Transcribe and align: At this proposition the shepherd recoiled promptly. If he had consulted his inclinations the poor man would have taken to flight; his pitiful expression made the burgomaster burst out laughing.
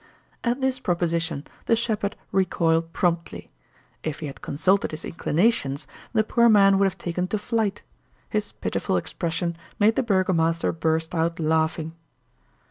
At 0.43 0.61
this 0.61 0.79
proposition 0.79 1.45
the 1.67 1.75
shepherd 1.75 2.15
recoiled 2.31 2.91
promptly. 2.91 3.51
If 4.01 4.19
he 4.19 4.25
had 4.25 4.41
consulted 4.41 4.89
his 4.89 5.05
inclinations 5.05 5.85
the 6.11 6.23
poor 6.23 6.49
man 6.49 6.79
would 6.79 6.85
have 6.87 6.97
taken 6.97 7.27
to 7.27 7.37
flight; 7.37 7.83
his 8.27 8.51
pitiful 8.51 8.97
expression 8.97 9.55
made 9.77 9.95
the 9.95 10.01
burgomaster 10.01 10.71
burst 10.71 11.13
out 11.13 11.39
laughing. 11.39 11.93